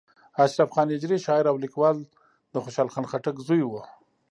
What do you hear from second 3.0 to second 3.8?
خټک زوی و.